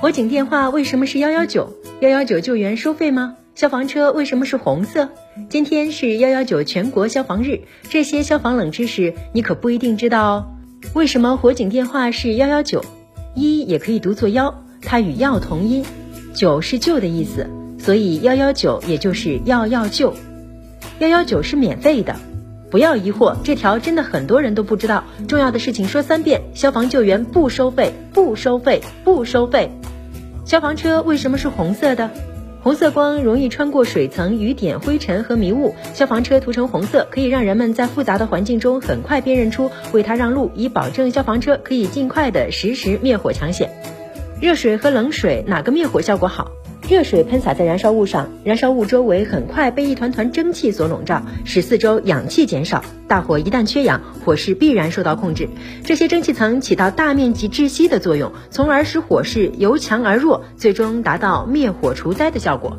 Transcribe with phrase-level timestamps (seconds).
[0.00, 1.72] 火警电话为什么是幺幺九？
[1.98, 3.34] 幺幺九救援收费吗？
[3.56, 5.08] 消防车为什么是红色？
[5.48, 10.46] 今天是幺幺九全国消防日，这些消防冷知识你可不一定知道哦。
[10.94, 12.84] 为什么火警电话是幺幺九？
[13.34, 15.84] 一也可以读作幺，它与药同音，
[16.32, 20.14] 九是救的意思，所以幺幺九也就是要要救。
[21.00, 22.14] 幺幺九是免费的。
[22.70, 25.02] 不要疑惑，这条真的很多人都不知道。
[25.26, 29.70] 重要的事情说三遍：消防救援不收费，不收费，不收费。
[30.48, 32.10] 消防车为什么是红色的？
[32.62, 43.68] 红色光容易穿过水层、雨点、灰尘和迷雾，消防车涂成红色，可以让人们在复杂的环境中很快辨认出，为它让路，以保证消防车可以尽快的实时灭火抢险。
[44.40, 46.50] 热水和冷水哪个灭火效果好？
[46.88, 52.82] 热水喷洒在燃烧物上，燃烧物周围很快被一团团蒸汽所笼罩，使四周氧气减少。
[53.06, 55.50] 大火一旦缺氧，火势必然受到控制。
[55.84, 62.78] 这些蒸汽层起到大面积窒息的作用，从而使火势由强而弱，最终达到灭火除灾的效果。